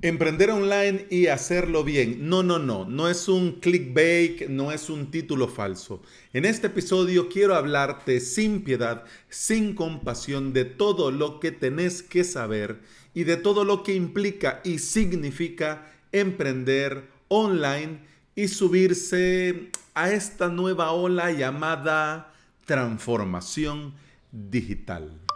[0.00, 2.28] Emprender online y hacerlo bien.
[2.28, 2.84] No, no, no.
[2.84, 6.02] No es un clickbait, no es un título falso.
[6.32, 12.22] En este episodio quiero hablarte sin piedad, sin compasión de todo lo que tenés que
[12.22, 12.78] saber
[13.12, 17.98] y de todo lo que implica y significa emprender online
[18.36, 22.32] y subirse a esta nueva ola llamada
[22.66, 23.94] transformación
[24.30, 25.27] digital.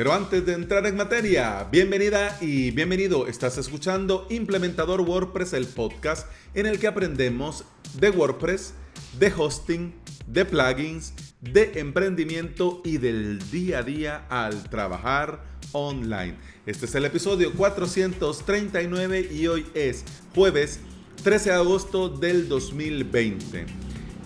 [0.00, 3.26] Pero antes de entrar en materia, bienvenida y bienvenido.
[3.26, 7.66] Estás escuchando Implementador WordPress, el podcast en el que aprendemos
[7.98, 8.72] de WordPress,
[9.18, 9.92] de hosting,
[10.26, 16.38] de plugins, de emprendimiento y del día a día al trabajar online.
[16.64, 20.80] Este es el episodio 439 y hoy es jueves
[21.22, 23.66] 13 de agosto del 2020.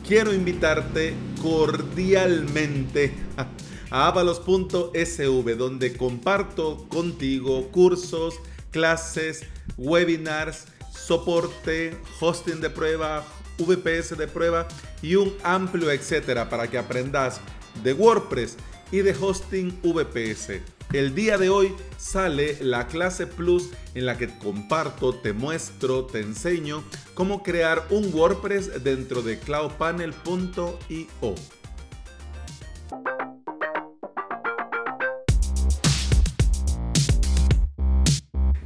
[0.07, 3.49] Quiero invitarte cordialmente a
[3.95, 8.35] a avalos.sv, donde comparto contigo cursos,
[8.73, 9.45] clases,
[9.77, 13.25] webinars, soporte, hosting de prueba,
[13.57, 14.67] VPS de prueba
[15.01, 17.41] y un amplio etcétera para que aprendas
[17.85, 18.57] de WordPress
[18.91, 20.61] y de hosting VPS.
[20.93, 26.19] El día de hoy sale la clase Plus en la que comparto, te muestro, te
[26.19, 26.83] enseño
[27.15, 31.35] cómo crear un WordPress dentro de cloudpanel.io.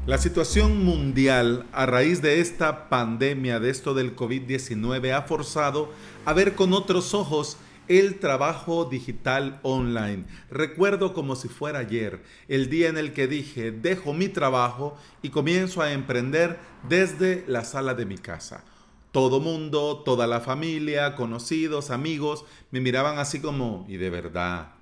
[0.08, 5.92] La situación mundial a raíz de esta pandemia, de esto del COVID-19, ha forzado
[6.24, 10.24] a ver con otros ojos el trabajo digital online.
[10.50, 15.28] Recuerdo como si fuera ayer, el día en el que dije, dejo mi trabajo y
[15.28, 18.64] comienzo a emprender desde la sala de mi casa.
[19.12, 24.72] Todo mundo, toda la familia, conocidos, amigos, me miraban así como, y de verdad,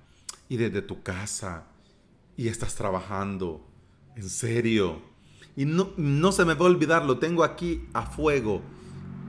[0.47, 1.65] y desde tu casa,
[2.37, 3.67] y estás trabajando,
[4.15, 5.06] en serio
[5.57, 8.61] y no, no se me va a olvidar, lo tengo aquí a fuego,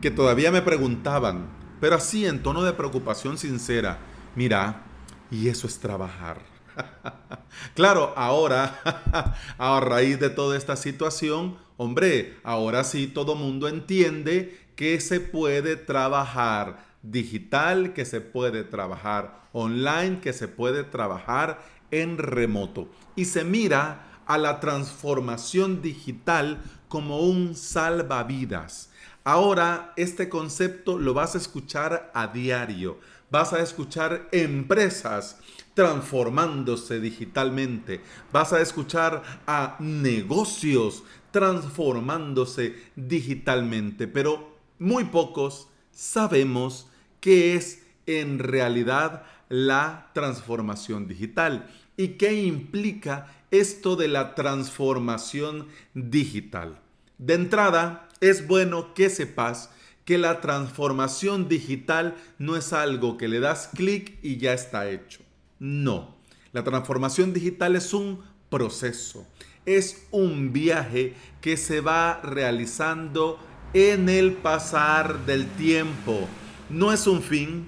[0.02, 1.48] que todavía me preguntaban,
[1.80, 3.98] pero así en tono de preocupación sincera,
[4.36, 4.84] mira,
[5.30, 6.38] y eso es trabajar.
[7.74, 8.78] claro, ahora,
[9.58, 15.76] a raíz de toda esta situación, hombre, ahora sí todo mundo entiende que se puede
[15.76, 22.88] trabajar digital, que se puede trabajar online, que se puede trabajar en remoto.
[23.16, 28.90] Y se mira a la transformación digital como un salvavidas.
[29.24, 32.98] Ahora este concepto lo vas a escuchar a diario.
[33.30, 35.38] Vas a escuchar empresas
[35.74, 38.00] transformándose digitalmente.
[38.32, 44.08] Vas a escuchar a negocios transformándose digitalmente.
[44.08, 46.86] Pero muy pocos sabemos
[47.20, 56.78] qué es en realidad la transformación digital y qué implica esto de la transformación digital.
[57.18, 59.70] De entrada, es bueno que sepas
[60.04, 65.20] que la transformación digital no es algo que le das clic y ya está hecho.
[65.58, 66.16] No,
[66.52, 69.26] la transformación digital es un proceso,
[69.66, 73.40] es un viaje que se va realizando
[73.74, 76.28] en el pasar del tiempo.
[76.70, 77.66] No es un fin,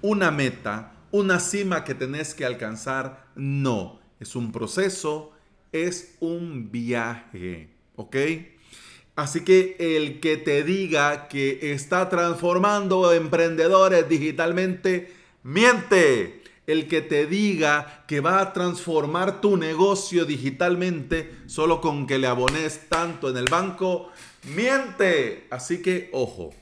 [0.00, 5.32] una meta, una cima que tenés que alcanzar, no es un proceso,
[5.72, 8.16] es un viaje, ¿ok?
[9.14, 15.12] Así que el que te diga que está transformando emprendedores digitalmente,
[15.42, 16.42] miente.
[16.66, 22.26] El que te diga que va a transformar tu negocio digitalmente solo con que le
[22.26, 24.10] abones tanto en el banco,
[24.54, 25.46] miente.
[25.50, 26.52] Así que ojo.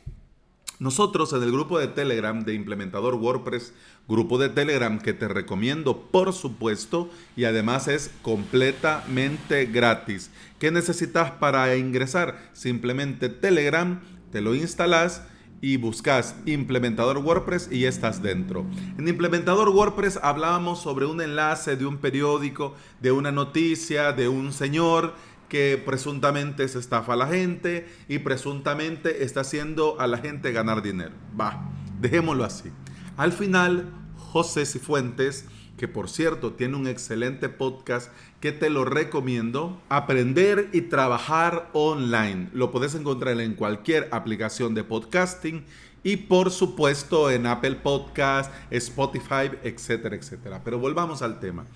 [0.79, 3.73] Nosotros en el grupo de Telegram de implementador WordPress
[4.09, 10.31] grupo de Telegram que te recomiendo por supuesto y además es completamente gratis.
[10.59, 12.51] ¿Qué necesitas para ingresar?
[12.53, 14.01] Simplemente Telegram,
[14.31, 15.23] te lo instalas
[15.61, 18.67] y buscas implementador WordPress y estás dentro.
[18.99, 24.53] En implementador WordPress hablábamos sobre un enlace de un periódico, de una noticia, de un
[24.53, 25.15] señor
[25.49, 30.83] que presuntamente se estafa a la gente y presuntamente está haciendo a la gente ganar
[30.83, 31.13] dinero.
[31.41, 32.71] Va, dejémoslo así.
[33.17, 35.45] Al final, José Cifuentes,
[35.77, 42.49] que por cierto tiene un excelente podcast que te lo recomiendo, Aprender y Trabajar Online.
[42.53, 45.65] Lo puedes encontrar en cualquier aplicación de podcasting
[46.03, 50.63] y por supuesto en Apple Podcast, Spotify, etcétera, etcétera.
[50.65, 51.67] Pero volvamos al tema.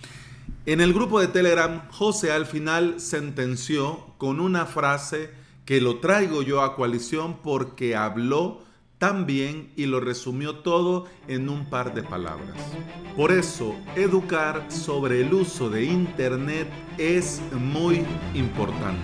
[0.66, 5.30] En el grupo de Telegram, José al final sentenció con una frase
[5.64, 8.66] que lo traigo yo a coalición porque habló
[8.98, 12.56] también y lo resumió todo en un par de palabras.
[13.16, 16.68] Por eso, educar sobre el uso de Internet
[16.98, 18.04] es muy
[18.34, 19.02] importante.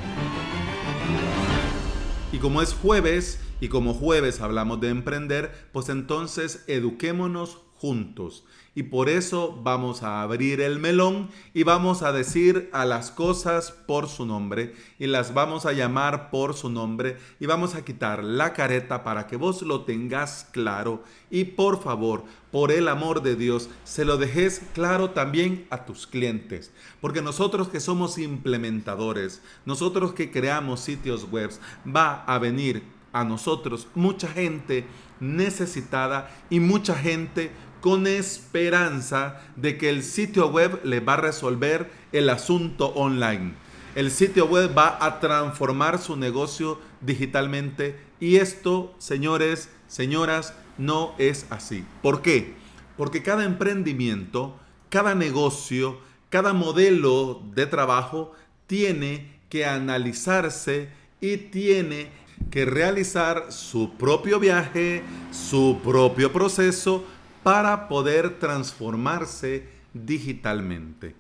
[2.32, 8.44] Y como es jueves y como jueves hablamos de emprender, pues entonces eduquémonos juntos.
[8.74, 13.72] Y por eso vamos a abrir el melón y vamos a decir a las cosas
[13.72, 18.24] por su nombre y las vamos a llamar por su nombre y vamos a quitar
[18.24, 23.36] la careta para que vos lo tengas claro y por favor, por el amor de
[23.36, 26.72] Dios, se lo dejes claro también a tus clientes.
[27.02, 31.50] Porque nosotros que somos implementadores, nosotros que creamos sitios web,
[31.86, 32.82] va a venir
[33.12, 34.86] a nosotros mucha gente
[35.20, 37.50] necesitada y mucha gente
[37.84, 43.52] con esperanza de que el sitio web le va a resolver el asunto online.
[43.94, 51.44] El sitio web va a transformar su negocio digitalmente y esto, señores, señoras, no es
[51.50, 51.84] así.
[52.00, 52.54] ¿Por qué?
[52.96, 54.58] Porque cada emprendimiento,
[54.88, 55.98] cada negocio,
[56.30, 58.32] cada modelo de trabajo
[58.66, 60.88] tiene que analizarse
[61.20, 62.08] y tiene
[62.50, 67.04] que realizar su propio viaje, su propio proceso,
[67.44, 71.14] para poder transformarse digitalmente.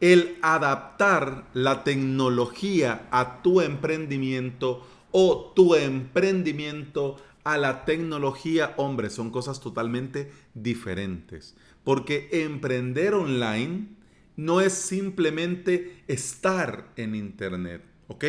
[0.00, 9.30] El adaptar la tecnología a tu emprendimiento o tu emprendimiento a la tecnología, hombre, son
[9.30, 11.54] cosas totalmente diferentes.
[11.84, 13.88] Porque emprender online
[14.36, 18.24] no es simplemente estar en Internet, ¿ok?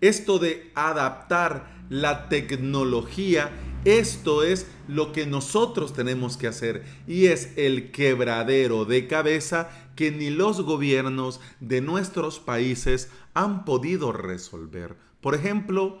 [0.00, 3.50] Esto de adaptar la tecnología
[3.86, 10.10] esto es lo que nosotros tenemos que hacer y es el quebradero de cabeza que
[10.10, 14.96] ni los gobiernos de nuestros países han podido resolver.
[15.20, 15.98] Por ejemplo,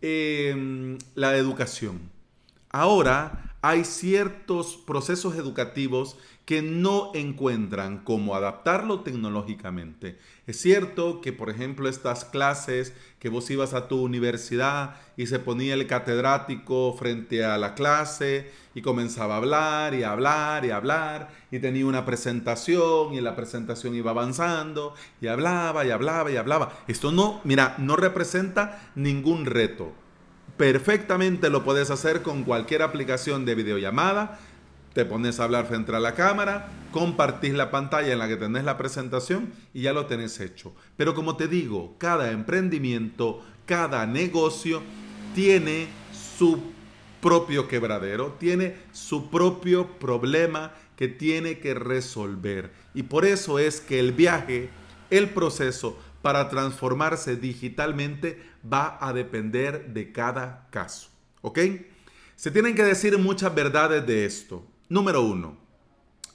[0.00, 2.10] em, la educación.
[2.70, 6.16] Ahora hay ciertos procesos educativos
[6.46, 10.16] que no encuentran cómo adaptarlo tecnológicamente.
[10.46, 15.40] Es cierto que, por ejemplo, estas clases que vos ibas a tu universidad y se
[15.40, 20.70] ponía el catedrático frente a la clase y comenzaba a hablar y a hablar y
[20.70, 26.30] a hablar y tenía una presentación y la presentación iba avanzando y hablaba y hablaba
[26.30, 26.78] y hablaba.
[26.86, 29.92] Esto no, mira, no representa ningún reto.
[30.56, 34.38] Perfectamente lo puedes hacer con cualquier aplicación de videollamada
[34.96, 38.64] te pones a hablar frente a la cámara, compartís la pantalla en la que tenés
[38.64, 40.72] la presentación y ya lo tenés hecho.
[40.96, 44.80] Pero como te digo, cada emprendimiento, cada negocio
[45.34, 45.88] tiene
[46.38, 46.62] su
[47.20, 52.72] propio quebradero, tiene su propio problema que tiene que resolver.
[52.94, 54.70] Y por eso es que el viaje,
[55.10, 61.10] el proceso para transformarse digitalmente va a depender de cada caso.
[61.42, 61.58] ¿Ok?
[62.34, 64.64] Se tienen que decir muchas verdades de esto.
[64.88, 65.56] Número uno,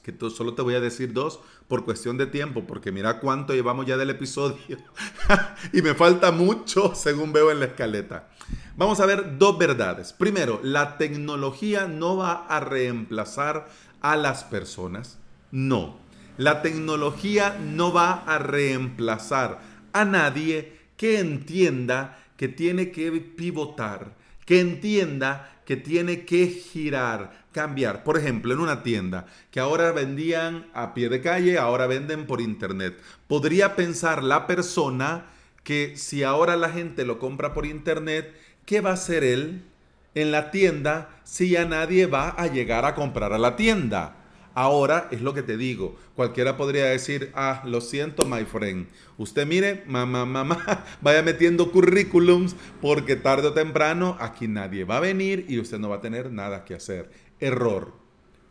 [0.04, 3.86] que solo te voy a decir dos por cuestión de tiempo, porque mira cuánto llevamos
[3.86, 4.78] ya del episodio
[5.74, 8.30] y me falta mucho según veo en la escaleta.
[8.76, 10.14] Vamos a ver dos verdades.
[10.14, 13.70] Primero, la tecnología no va a reemplazar
[14.02, 15.20] a las personas.
[15.52, 15.98] No,
[16.38, 19.62] la tecnología no va a reemplazar
[19.94, 24.16] a nadie que entienda que tiene que pivotar,
[24.46, 28.04] que entienda que tiene que girar, cambiar.
[28.04, 32.42] Por ejemplo, en una tienda que ahora vendían a pie de calle, ahora venden por
[32.42, 32.98] internet.
[33.28, 35.26] Podría pensar la persona
[35.64, 38.34] que si ahora la gente lo compra por internet,
[38.66, 39.64] ¿qué va a hacer él
[40.16, 44.18] en la tienda si ya nadie va a llegar a comprar a la tienda?
[44.54, 45.96] Ahora es lo que te digo.
[46.16, 48.88] Cualquiera podría decir, ah, lo siento, my friend.
[49.18, 55.00] Usted mire, mamá, mamá, vaya metiendo currículums porque tarde o temprano aquí nadie va a
[55.00, 57.10] venir y usted no va a tener nada que hacer.
[57.42, 57.92] Error,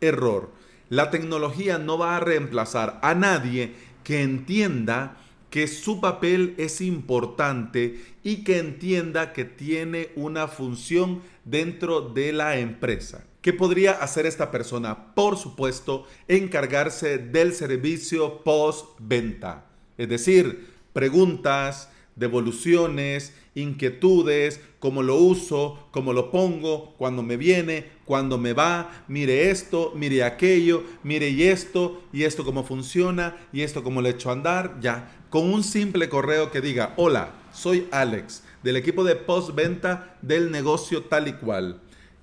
[0.01, 0.51] error.
[0.89, 5.17] La tecnología no va a reemplazar a nadie que entienda
[5.49, 12.57] que su papel es importante y que entienda que tiene una función dentro de la
[12.57, 13.25] empresa.
[13.41, 15.13] ¿Qué podría hacer esta persona?
[15.15, 19.65] Por supuesto, encargarse del servicio post-venta.
[19.97, 28.37] Es decir, preguntas, devoluciones, inquietudes, cómo lo uso, cómo lo pongo, cuando me viene, cuando
[28.37, 33.83] me va, mire esto, mire aquello, mire y esto, y esto cómo funciona, y esto
[33.83, 35.17] cómo le echo a andar, ya.
[35.29, 41.03] Con un simple correo que diga, hola, soy Alex, del equipo de postventa del negocio
[41.03, 41.81] tal y cual.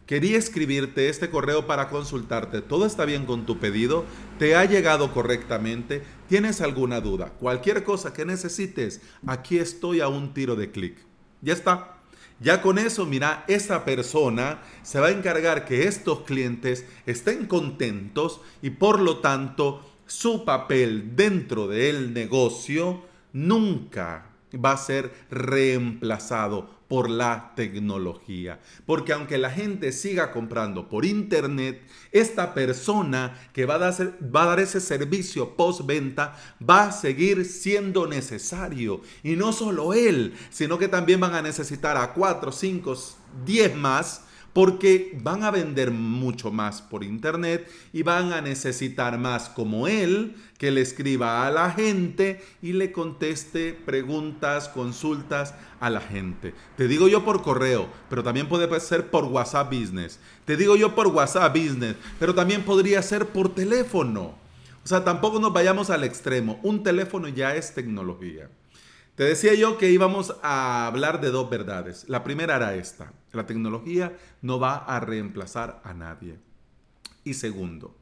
[0.09, 2.62] Quería escribirte este correo para consultarte.
[2.62, 4.07] ¿Todo está bien con tu pedido?
[4.38, 6.03] ¿Te ha llegado correctamente?
[6.31, 7.35] ¿Tienes alguna duda?
[7.38, 10.97] Cualquier cosa que necesites, aquí estoy a un tiro de clic.
[11.43, 11.99] Ya está.
[12.41, 18.41] Ya con eso, mira, esa persona se va a encargar que estos clientes estén contentos
[18.62, 23.03] y por lo tanto su papel dentro del negocio
[23.35, 28.61] nunca, va a ser reemplazado por la tecnología.
[28.87, 33.78] Porque aunque la gente siga comprando por internet, esta persona que va a
[34.30, 36.37] dar, ese servicio postventa
[36.68, 39.02] va a seguir siendo necesario.
[39.23, 42.95] Y no solo él, sino que también van a necesitar a 4, 5,
[43.45, 49.49] 10 más porque van a vender mucho más por internet y van a necesitar más
[49.49, 56.00] como él que le escriba a la gente y le conteste preguntas, consultas a la
[56.00, 56.55] gente.
[56.76, 60.19] Te digo yo por correo, pero también puede ser por WhatsApp Business.
[60.45, 64.35] Te digo yo por WhatsApp Business, pero también podría ser por teléfono.
[64.85, 66.59] O sea, tampoco nos vayamos al extremo.
[66.62, 68.49] Un teléfono ya es tecnología.
[69.14, 72.05] Te decía yo que íbamos a hablar de dos verdades.
[72.09, 73.12] La primera era esta.
[73.32, 76.38] La tecnología no va a reemplazar a nadie.
[77.25, 77.97] Y segundo,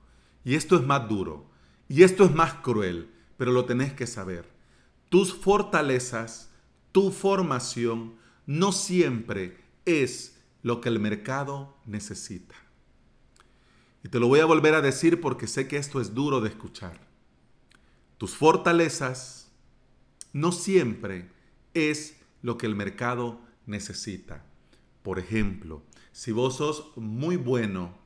[0.44, 1.46] y esto es más duro,
[1.88, 4.48] y esto es más cruel, pero lo tenés que saber.
[5.08, 6.50] Tus fortalezas,
[6.92, 8.14] tu formación,
[8.46, 12.54] no siempre es lo que el mercado necesita.
[14.02, 16.48] Y te lo voy a volver a decir porque sé que esto es duro de
[16.48, 17.00] escuchar.
[18.18, 19.50] Tus fortalezas,
[20.32, 21.28] no siempre
[21.74, 24.44] es lo que el mercado necesita.
[25.06, 27.96] Por ejemplo, si vos sos muy bueno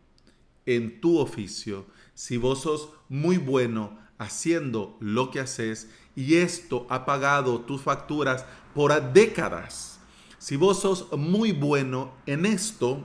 [0.67, 7.07] en tu oficio, si vos sos muy bueno haciendo lo que haces y esto ha
[7.07, 9.99] pagado tus facturas por décadas,
[10.37, 13.03] si vos sos muy bueno en esto,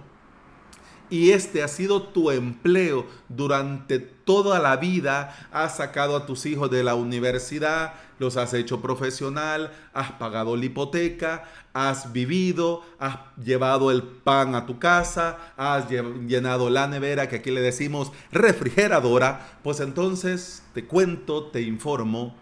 [1.09, 5.35] y este ha sido tu empleo durante toda la vida.
[5.51, 10.65] Has sacado a tus hijos de la universidad, los has hecho profesional, has pagado la
[10.65, 11.43] hipoteca,
[11.74, 17.51] has vivido, has llevado el pan a tu casa, has llenado la nevera, que aquí
[17.51, 19.59] le decimos refrigeradora.
[19.63, 22.35] Pues entonces te cuento, te informo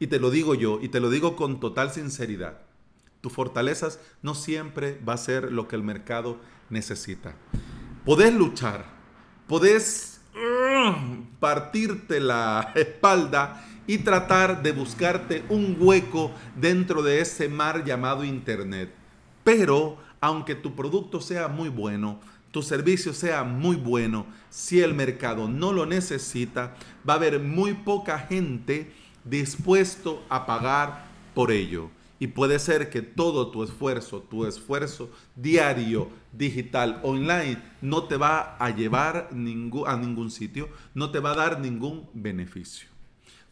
[0.00, 2.58] y te lo digo yo y te lo digo con total sinceridad.
[3.20, 6.38] Tus fortalezas no siempre va a ser lo que el mercado
[6.70, 7.34] necesita
[8.04, 8.84] podés luchar,
[9.46, 17.84] podés mm, partirte la espalda y tratar de buscarte un hueco dentro de ese mar
[17.84, 18.92] llamado Internet.
[19.44, 25.48] Pero aunque tu producto sea muy bueno, tu servicio sea muy bueno, si el mercado
[25.48, 26.74] no lo necesita,
[27.08, 28.92] va a haber muy poca gente
[29.24, 31.90] dispuesto a pagar por ello.
[32.18, 38.56] Y puede ser que todo tu esfuerzo, tu esfuerzo diario, digital, online, no te va
[38.58, 42.88] a llevar a ningún sitio, no te va a dar ningún beneficio.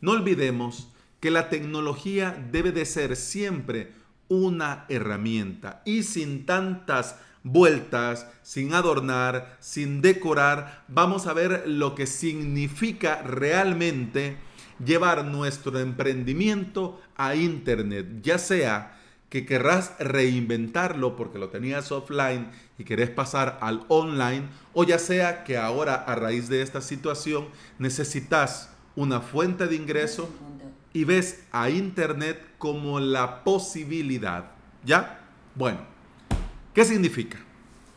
[0.00, 0.88] No olvidemos
[1.20, 3.92] que la tecnología debe de ser siempre
[4.28, 12.06] una herramienta y sin tantas vueltas, sin adornar, sin decorar, vamos a ver lo que
[12.06, 14.37] significa realmente
[14.85, 22.85] llevar nuestro emprendimiento a Internet, ya sea que querrás reinventarlo porque lo tenías offline y
[22.85, 28.71] querés pasar al online, o ya sea que ahora a raíz de esta situación necesitas
[28.95, 30.28] una fuente de ingreso
[30.92, 34.52] y ves a Internet como la posibilidad.
[34.85, 35.21] ¿Ya?
[35.54, 35.80] Bueno,
[36.73, 37.38] ¿qué significa?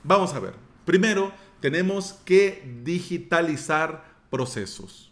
[0.03, 0.55] Vamos a ver.
[0.83, 5.08] Primero, tenemos que digitalizar procesos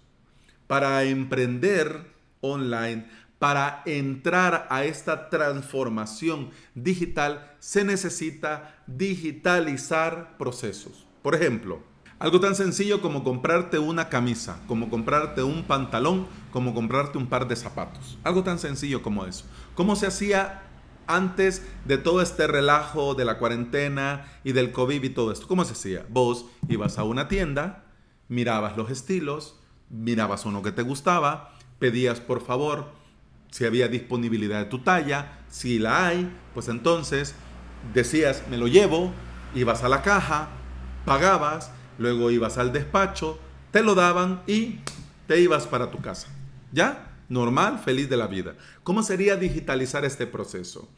[0.67, 3.07] para emprender online,
[3.39, 11.07] para entrar a esta transformación digital, se necesita digitalizar procesos.
[11.21, 11.81] Por ejemplo,
[12.19, 17.47] algo tan sencillo como comprarte una camisa, como comprarte un pantalón, como comprarte un par
[17.47, 18.17] de zapatos.
[18.24, 19.45] Algo tan sencillo como eso.
[19.75, 20.63] ¿Cómo se hacía
[21.05, 25.47] antes de todo este relajo de la cuarentena y del COVID y todo esto?
[25.47, 26.07] ¿Cómo se hacía?
[26.09, 27.86] Vos ibas a una tienda,
[28.29, 29.59] mirabas los estilos,
[29.89, 32.91] mirabas uno que te gustaba, pedías por favor
[33.51, 37.36] si había disponibilidad de tu talla, si la hay, pues entonces
[37.94, 39.12] decías, me lo llevo,
[39.56, 40.50] ibas a la caja,
[41.06, 43.39] pagabas, luego ibas al despacho,
[43.72, 44.79] te lo daban y
[45.27, 46.27] te ibas para tu casa.
[46.72, 47.12] ¿Ya?
[47.29, 48.56] Normal, feliz de la vida.
[48.84, 50.89] ¿Cómo sería digitalizar este proceso?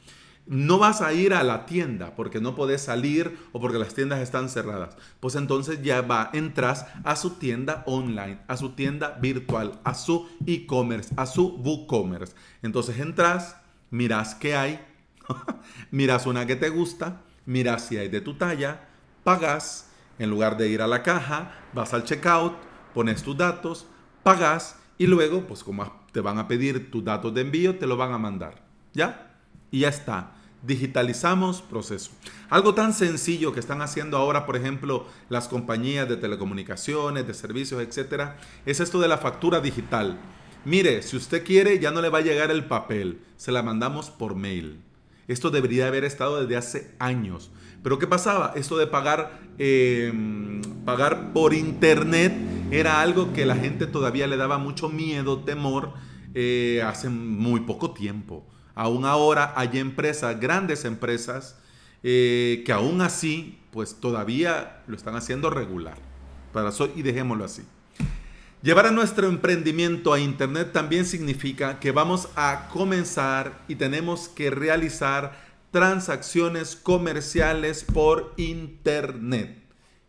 [0.49, 4.19] No vas a ir a la tienda porque no puedes salir o porque las tiendas
[4.19, 4.97] están cerradas.
[5.19, 10.27] Pues entonces ya va, entras a su tienda online, a su tienda virtual, a su
[10.47, 12.33] e-commerce, a su WooCommerce.
[12.63, 13.57] Entonces entras,
[13.91, 14.79] miras qué hay,
[15.91, 18.89] miras una que te gusta, miras si hay de tu talla,
[19.23, 22.55] pagas, en lugar de ir a la caja, vas al checkout,
[22.95, 23.85] pones tus datos,
[24.23, 27.97] pagas y luego, pues como te van a pedir tus datos de envío, te lo
[27.97, 28.65] van a mandar.
[28.95, 29.37] ¿Ya?
[29.69, 32.11] Y ya está digitalizamos proceso.
[32.49, 37.81] Algo tan sencillo que están haciendo ahora, por ejemplo, las compañías de telecomunicaciones, de servicios,
[37.81, 40.19] etcétera, es esto de la factura digital.
[40.65, 44.09] Mire, si usted quiere, ya no le va a llegar el papel, se la mandamos
[44.09, 44.81] por mail.
[45.27, 47.51] Esto debería haber estado desde hace años.
[47.83, 48.53] Pero ¿qué pasaba?
[48.55, 52.33] Esto de pagar, em, pagar por internet
[52.71, 55.93] era algo que la gente todavía le daba mucho miedo, temor,
[56.33, 58.45] eh, hace muy poco tiempo.
[58.79, 61.57] Aún ahora hay empresas, grandes empresas,
[62.01, 65.97] eh, que aún así, pues todavía lo están haciendo regular.
[66.53, 67.63] Para eso, y dejémoslo así.
[68.61, 74.49] Llevar a nuestro emprendimiento a Internet también significa que vamos a comenzar y tenemos que
[74.49, 75.37] realizar
[75.71, 79.61] transacciones comerciales por Internet.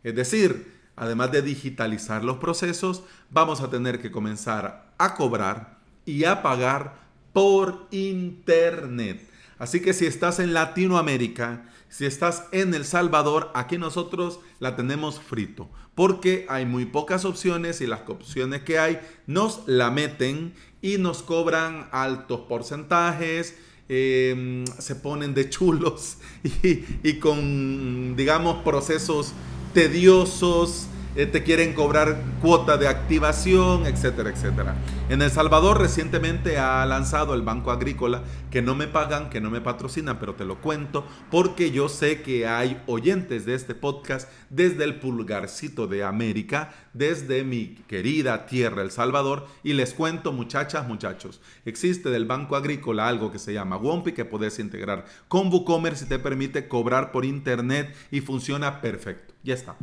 [0.04, 6.22] Es decir, además de digitalizar los procesos, vamos a tener que comenzar a cobrar y
[6.22, 9.28] a pagar por Internet.
[9.58, 15.20] Así que si estás en Latinoamérica, si estás en El Salvador, aquí nosotros la tenemos
[15.20, 20.98] frito, porque hay muy pocas opciones y las opciones que hay nos la meten y
[20.98, 23.54] nos cobran altos porcentajes
[23.92, 26.18] Em, se ponen de chulos
[27.02, 29.32] y, con, digamos, procesos
[29.74, 30.86] tediosos,
[31.26, 34.76] te quieren cobrar cuota de activación, etcétera, etcétera.
[35.08, 39.50] En El Salvador recientemente ha lanzado el Banco Agrícola, que no me pagan, que no
[39.50, 44.30] me patrocinan, pero te lo cuento porque yo sé que hay oyentes de este podcast
[44.50, 50.86] desde el pulgarcito de América, desde mi querida tierra El Salvador, y les cuento muchachas,
[50.86, 56.04] muchachos, existe del Banco Agrícola algo que se llama Wompi que puedes integrar con WooCommerce
[56.04, 59.34] y te permite cobrar por internet y funciona perfecto.
[59.42, 59.76] Ya está.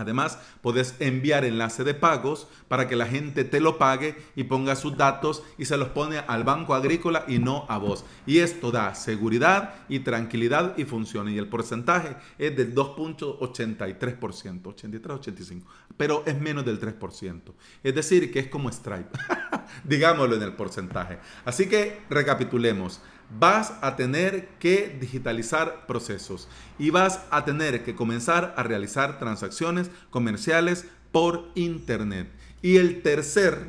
[0.00, 4.76] Además, puedes enviar enlace de pagos para que la gente te lo pague y ponga
[4.76, 8.04] sus datos y se los pone al banco agrícola y no a vos.
[8.26, 11.30] Y esto da seguridad y tranquilidad y funciona.
[11.30, 15.62] Y el porcentaje es del 2.83%, 83-85%,
[15.96, 17.40] pero es menos del 3%.
[17.82, 19.10] Es decir, que es como Stripe,
[19.84, 21.18] digámoslo en el porcentaje.
[21.44, 23.00] Así que recapitulemos
[23.38, 29.90] vas a tener que digitalizar procesos y vas a tener que comenzar a realizar transacciones
[30.10, 32.28] comerciales por internet.
[32.62, 33.68] Y el tercer,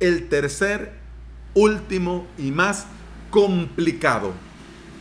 [0.00, 1.00] el tercer,
[1.54, 2.86] último y más
[3.30, 4.32] complicado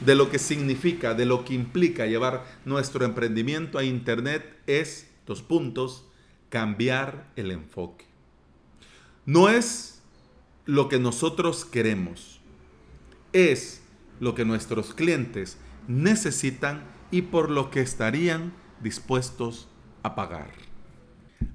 [0.05, 5.41] de lo que significa, de lo que implica llevar nuestro emprendimiento a internet es, dos
[5.41, 6.05] puntos,
[6.49, 8.05] cambiar el enfoque.
[9.25, 10.01] No es
[10.65, 12.30] lo que nosotros queremos
[13.33, 13.81] es
[14.19, 19.67] lo que nuestros clientes necesitan y por lo que estarían dispuestos
[20.03, 20.70] a pagar.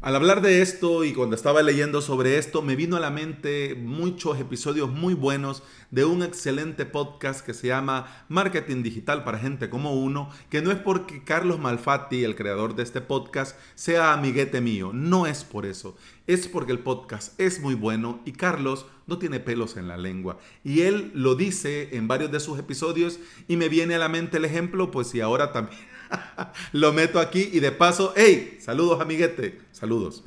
[0.01, 3.75] Al hablar de esto y cuando estaba leyendo sobre esto, me vino a la mente
[3.75, 9.68] muchos episodios muy buenos de un excelente podcast que se llama Marketing Digital para Gente
[9.68, 14.61] como Uno, que no es porque Carlos Malfatti, el creador de este podcast, sea amiguete
[14.61, 15.96] mío, no es por eso,
[16.27, 20.38] es porque el podcast es muy bueno y Carlos no tiene pelos en la lengua.
[20.62, 23.18] Y él lo dice en varios de sus episodios
[23.49, 25.96] y me viene a la mente el ejemplo, pues y ahora también
[26.73, 30.23] lo meto aquí y de paso, hey, saludos amiguete, saludos.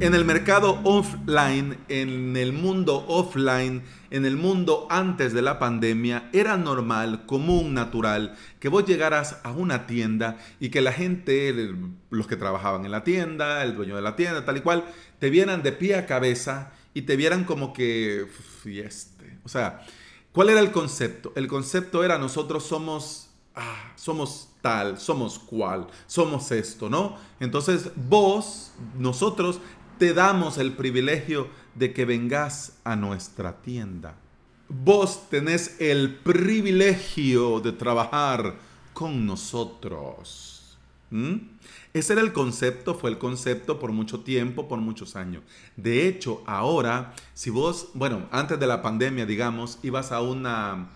[0.00, 6.28] En el mercado offline, en el mundo offline, en el mundo antes de la pandemia,
[6.32, 11.54] era normal, común, natural, que vos llegaras a una tienda y que la gente,
[12.10, 14.84] los que trabajaban en la tienda, el dueño de la tienda, tal y cual,
[15.20, 18.26] te vieran de pie a cabeza y te vieran como que,
[18.64, 19.38] este.
[19.44, 19.86] O sea,
[20.32, 21.32] ¿cuál era el concepto?
[21.36, 23.23] El concepto era nosotros somos,
[23.96, 27.16] somos tal, somos cual, somos esto, ¿no?
[27.40, 29.60] Entonces vos, nosotros
[29.98, 34.16] te damos el privilegio de que vengas a nuestra tienda.
[34.68, 38.56] Vos tenés el privilegio de trabajar
[38.92, 40.78] con nosotros.
[41.92, 45.44] Ese era el concepto, fue el concepto por mucho tiempo, por muchos años.
[45.76, 50.88] De hecho, ahora, si vos, bueno, antes de la pandemia, digamos, ibas a una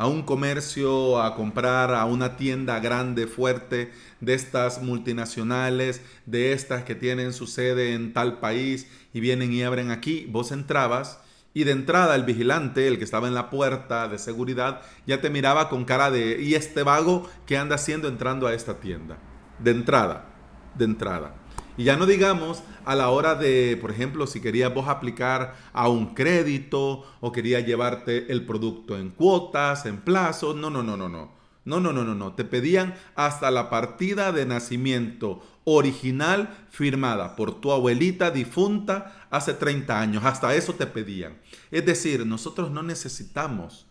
[0.00, 6.84] a un comercio, a comprar a una tienda grande, fuerte, de estas multinacionales, de estas
[6.84, 11.20] que tienen su sede en tal país y vienen y abren aquí, vos entrabas
[11.52, 15.28] y de entrada el vigilante, el que estaba en la puerta de seguridad, ya te
[15.28, 19.18] miraba con cara de, ¿y este vago qué anda haciendo entrando a esta tienda?
[19.58, 20.30] De entrada,
[20.78, 21.39] de entrada.
[21.80, 25.88] Y ya no digamos a la hora de, por ejemplo, si querías vos aplicar a
[25.88, 30.54] un crédito o querías llevarte el producto en cuotas, en plazos.
[30.54, 31.32] No, no, no, no, no.
[31.64, 32.34] No, no, no, no, no.
[32.34, 39.98] Te pedían hasta la partida de nacimiento original firmada por tu abuelita difunta hace 30
[39.98, 40.24] años.
[40.26, 41.38] Hasta eso te pedían.
[41.70, 43.86] Es decir, nosotros no necesitamos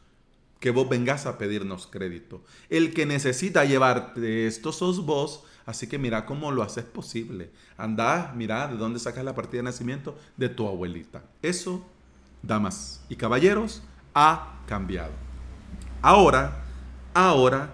[0.60, 2.44] que vos vengas a pedirnos crédito.
[2.70, 7.52] El que necesita llevarte esto sos vos, así que mira cómo lo haces posible.
[7.78, 11.24] Anda, mira de dónde sacas la partida de nacimiento de tu abuelita.
[11.42, 11.86] Eso,
[12.42, 15.12] damas y caballeros, ha cambiado.
[16.02, 16.64] Ahora,
[17.14, 17.74] ahora,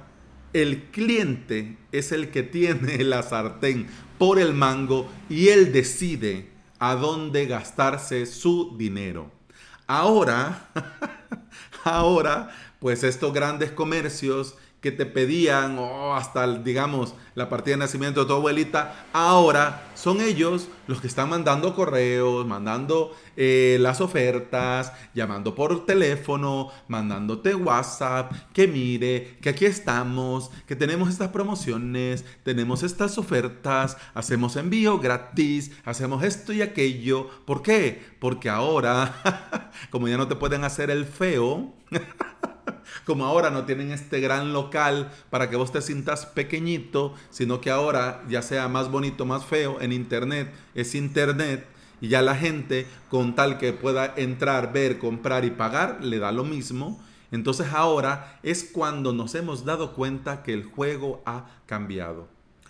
[0.54, 6.96] el cliente es el que tiene la sartén por el mango y él decide a
[6.96, 9.32] dónde gastarse su dinero.
[9.88, 10.70] Ahora,
[11.84, 18.20] ahora pues estos grandes comercios que te pedían o hasta, digamos, la partida de nacimiento
[18.20, 24.94] de tu abuelita, ahora son ellos los que están mandando correos, mandando eh, las ofertas,
[25.16, 32.84] llamando por teléfono, mandándote WhatsApp, que mire, que aquí estamos, que tenemos estas promociones, tenemos
[32.84, 37.28] estas ofertas, hacemos envío gratis, hacemos esto y aquello.
[37.46, 38.04] ¿Por qué?
[38.20, 41.74] Porque ahora, como ya no te pueden hacer el feo,
[43.06, 47.70] como ahora no tienen este gran local para que vos te sientas pequeñito, sino que
[47.72, 51.66] ahora ya sea más bonito, más feo, en internet es internet
[52.02, 56.32] y ya la gente con tal que pueda entrar, ver, comprar y pagar, le da
[56.32, 57.02] lo mismo.
[57.32, 62.28] Entonces ahora es cuando nos hemos dado cuenta que el juego ha cambiado.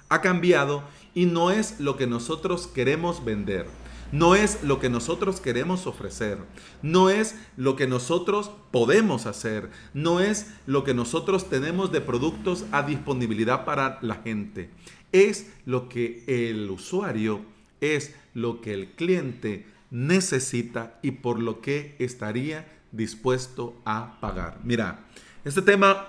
[0.09, 3.67] Ha cambiado y no es lo que nosotros queremos vender
[4.15, 6.37] no es lo que nosotros queremos ofrecer,
[6.81, 12.65] no es lo que nosotros podemos hacer, no es lo que nosotros tenemos de productos
[12.71, 14.69] a disponibilidad para la gente,
[15.11, 17.41] es lo que el usuario,
[17.81, 24.59] es lo que el cliente necesita y por lo que estaría dispuesto a pagar.
[24.63, 25.05] Mira,
[25.43, 26.07] este tema,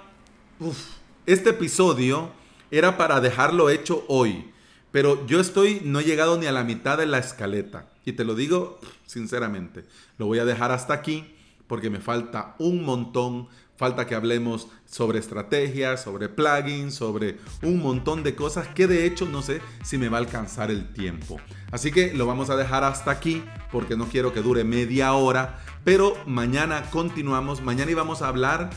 [1.27, 2.31] este episodio
[2.71, 4.53] era para dejarlo hecho hoy
[4.97, 7.87] pero yo estoy, no he llegado ni a la mitad de la escaleta.
[8.07, 9.85] Y te lo digo sinceramente.
[10.16, 11.35] Lo voy a dejar hasta aquí
[11.66, 13.49] porque me falta un montón.
[13.77, 19.27] Falta que hablemos sobre estrategias, sobre plugins, sobre un montón de cosas que de hecho
[19.27, 21.38] no sé si me va a alcanzar el tiempo.
[21.73, 25.59] Así que lo vamos a dejar hasta aquí porque no quiero que dure media hora.
[25.85, 27.61] Pero mañana continuamos.
[27.61, 28.71] Mañana íbamos a hablar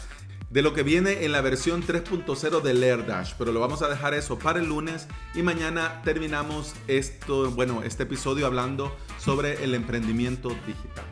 [0.50, 4.14] de lo que viene en la versión 3.0 de LairDash, pero lo vamos a dejar
[4.14, 10.50] eso para el lunes y mañana terminamos esto, bueno, este episodio hablando sobre el emprendimiento
[10.66, 11.06] digital.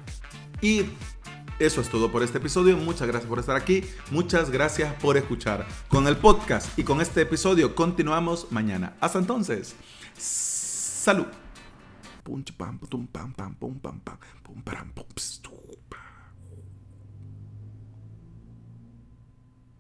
[0.62, 0.86] Y
[1.60, 2.78] eso es todo por este episodio.
[2.78, 3.84] Muchas gracias por estar aquí.
[4.12, 5.67] Muchas gracias por escuchar.
[5.88, 8.95] Con el podcast y con este episodio continuamos mañana.
[9.02, 9.76] Hasta entonces.
[10.17, 11.28] Salud.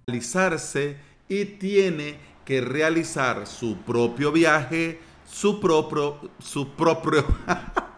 [0.09, 0.95] Realizarse
[1.27, 7.25] y tiene que realizar su propio viaje, su propio, su propio,